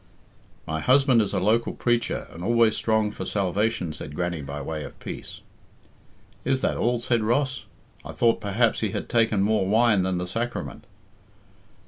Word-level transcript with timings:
"My 0.65 0.79
husband 0.79 1.21
is 1.21 1.31
a 1.31 1.39
local 1.39 1.73
preacher 1.73 2.25
and 2.31 2.43
always 2.43 2.75
strong 2.75 3.11
for 3.11 3.23
salvation," 3.23 3.93
said 3.93 4.15
Grannie 4.15 4.41
by 4.41 4.59
way 4.59 4.83
of 4.83 4.99
peace. 4.99 5.41
"Is 6.43 6.61
that 6.61 6.75
all?" 6.75 6.97
said 6.97 7.21
Ross. 7.21 7.65
"I 8.03 8.11
thought 8.11 8.41
perhaps 8.41 8.79
he 8.79 8.93
had 8.93 9.07
taken 9.07 9.43
more 9.43 9.67
wine 9.67 10.01
than 10.01 10.17
the 10.17 10.25
sacrament." 10.25 10.85